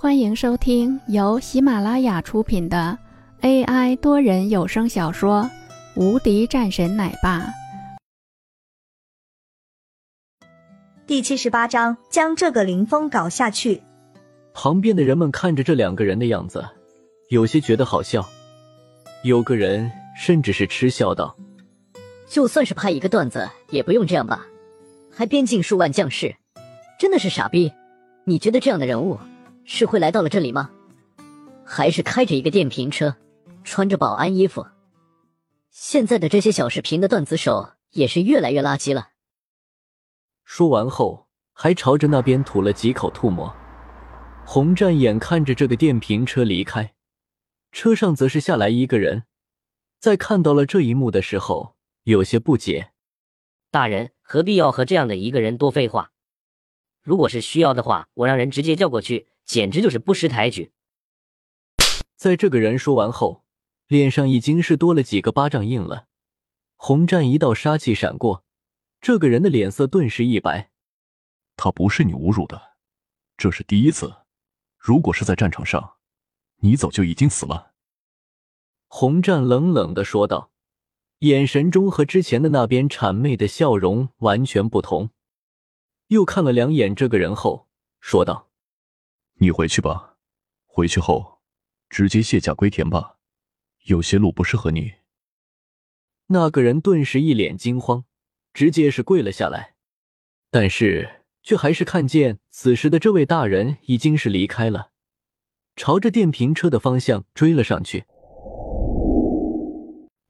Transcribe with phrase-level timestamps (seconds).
[0.00, 2.96] 欢迎收听由喜马拉雅出品的
[3.40, 5.50] AI 多人有声小说
[6.00, 7.40] 《无敌战神奶爸》
[11.04, 13.82] 第七十八章，将这个林峰搞下去。
[14.54, 16.64] 旁边的人们看着这两个人的样子，
[17.28, 18.24] 有些觉得好笑，
[19.24, 21.36] 有个人甚至是嗤笑道
[22.30, 24.46] ：“就算是拍一个段子，也不用这样吧？
[25.10, 26.36] 还边境数万将士，
[27.00, 27.72] 真的是傻逼！
[28.22, 29.18] 你觉得这样的人物？”
[29.70, 30.70] 是会来到了这里吗？
[31.62, 33.14] 还是开着一个电瓶车，
[33.62, 34.66] 穿着保安衣服？
[35.70, 39.10] 现在的这些小视频的段子手也是越来越垃圾了。
[40.42, 43.54] 说完后，还朝着那边吐了几口吐沫。
[44.46, 46.94] 洪战眼看着这个电瓶车离开，
[47.70, 49.24] 车上则是下来一个人，
[50.00, 52.92] 在看到了这一幕的时候，有些不解：
[53.70, 56.12] 大人何必要和这样的一个人多废话？
[57.02, 59.28] 如果是需要的话，我让人直接叫过去。
[59.48, 60.72] 简直就是不识抬举！
[62.16, 63.44] 在这个人说完后，
[63.86, 66.06] 脸上已经是多了几个巴掌印了。
[66.76, 68.44] 洪战一道杀气闪过，
[69.00, 70.70] 这个人的脸色顿时一白。
[71.56, 72.76] 他不是你侮辱的，
[73.38, 74.14] 这是第一次。
[74.76, 75.94] 如果是在战场上，
[76.58, 77.72] 你早就已经死了。
[78.88, 80.50] 洪战冷冷的说道，
[81.20, 85.08] 眼神中和之前的那边谄媚的笑容完全不同。
[86.08, 87.66] 又看了两眼这个人后，
[87.98, 88.47] 说道。
[89.40, 90.16] 你回去吧，
[90.66, 91.40] 回去后
[91.88, 93.18] 直接卸甲归田吧，
[93.84, 94.94] 有些路不适合你。
[96.26, 98.04] 那个人顿时一脸惊慌，
[98.52, 99.76] 直接是跪了下来，
[100.50, 104.90] 但是却还是看见此时的这位大人已经是离开了，
[105.76, 108.06] 朝着电瓶车的方向追了上去。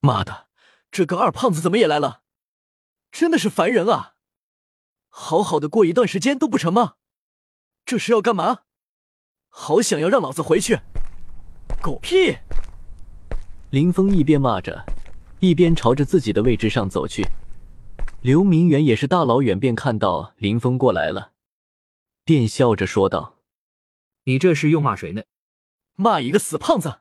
[0.01, 0.49] 妈的，
[0.91, 2.23] 这个二胖子怎么也来了？
[3.11, 4.17] 真的是烦人啊！
[5.09, 6.97] 好好的过一段时间都不成吗？
[7.87, 8.65] 这是要干嘛？
[9.49, 10.79] 好想要让老子回去！
[11.83, 12.39] 狗屁！
[13.71, 14.85] 林峰一边骂着，
[15.41, 17.27] 一边朝着自己的位置上走去。
[18.21, 21.33] 刘明远也是大老远便看到林峰过来了，
[22.25, 23.39] 便笑着说道
[24.25, 25.23] ：“你这是又骂谁呢？
[25.95, 27.01] 骂一个死胖子！”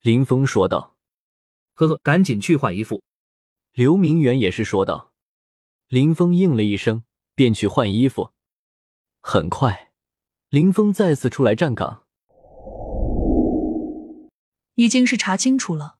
[0.00, 0.96] 林峰说道
[1.74, 3.02] ：“呵呵，赶紧去换衣服。”
[3.72, 5.12] 刘明远也是说道。
[5.88, 8.32] 林峰应了一声，便去换衣服。
[9.20, 9.91] 很快。
[10.52, 12.02] 林峰再次出来站岗，
[14.74, 15.94] 已经是查清楚了。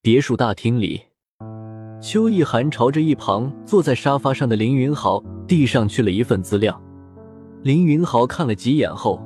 [0.00, 1.02] 别墅大厅里，
[2.00, 6.80] 邱意涵朝着一旁坐在沙发上的林云豪递上去了一份资料。
[7.64, 9.20] 林云豪看了几眼后，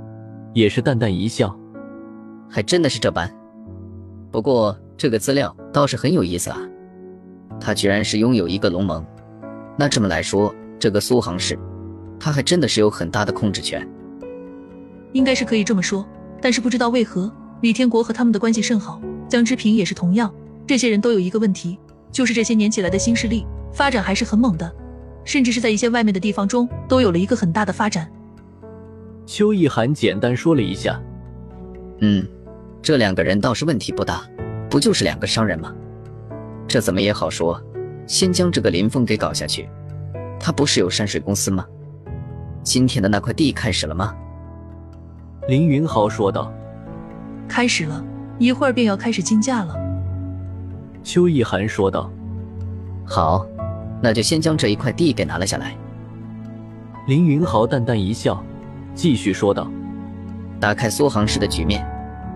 [0.54, 1.54] 也是淡淡一笑
[2.48, 3.30] ：“还真的是这般。
[4.30, 6.58] 不过这个资料倒是很有意思啊，
[7.60, 9.04] 他居然是拥有一个龙盟。
[9.76, 11.58] 那这么来说，这个苏杭市，
[12.18, 13.86] 他还真的是有很大的控制权。”
[15.18, 16.06] 应该是可以这么说，
[16.40, 17.28] 但是不知道为何
[17.60, 20.32] 李天国和他们的关系甚好，江之平也是同样。
[20.64, 21.76] 这些人都有一个问题，
[22.12, 24.72] 就是这些年起来的新势力发展还是很猛的，
[25.24, 28.08] 甚至是在一些外面的地方中都有了一个很大的发展。
[29.26, 31.02] 邱意涵简单说了一下，
[32.00, 32.24] 嗯，
[32.80, 34.22] 这两个人倒是问题不大，
[34.70, 35.74] 不就是两个商人吗？
[36.68, 37.60] 这怎么也好说，
[38.06, 39.68] 先将这个林峰给搞下去。
[40.38, 41.66] 他不是有山水公司吗？
[42.62, 44.14] 今天的那块地开始了吗？
[45.48, 46.52] 林云豪说道
[47.48, 48.04] ：“开始了，
[48.38, 49.74] 一会儿便要开始竞价了。”
[51.02, 52.10] 邱意涵说道
[53.02, 53.46] ：“好，
[54.02, 55.74] 那就先将这一块地给拿了下来。”
[57.08, 58.44] 林云豪淡淡一笑，
[58.94, 59.66] 继续说道
[60.60, 61.82] ：“打开苏杭市的局面，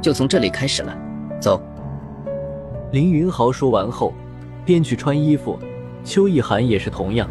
[0.01, 0.97] 就从这里开始了。
[1.39, 1.61] 走。”
[2.93, 4.15] 林云豪说完后，
[4.65, 5.59] 便去穿衣服。
[6.03, 7.29] 邱意涵也是同样。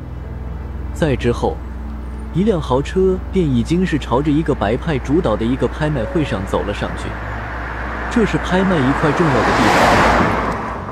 [0.94, 1.56] 再之后。
[2.34, 7.04] 一辆豪车便已经是朝着一个白派主导的一个拍卖会上走了上去。
[8.10, 9.64] 这是拍卖一块重要的地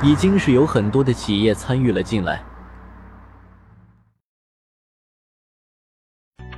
[0.02, 2.42] 方，已经是有很多的企业参与了进来。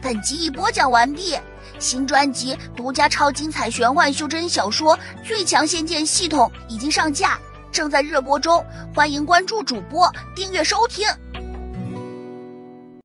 [0.01, 1.39] 本集已播讲完毕，
[1.79, 7.39] 新专辑独家超精彩玄幻修真小说《最强仙剑系统》已经上架，
[7.71, 11.07] 正在热播中，欢迎关注主播，订阅收听。